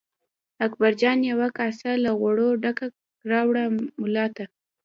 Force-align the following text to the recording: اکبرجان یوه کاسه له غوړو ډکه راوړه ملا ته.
اکبرجان 0.65 1.19
یوه 1.31 1.47
کاسه 1.57 1.91
له 2.03 2.11
غوړو 2.19 2.49
ډکه 2.63 2.87
راوړه 3.31 3.63
ملا 4.01 4.25
ته. 4.35 4.45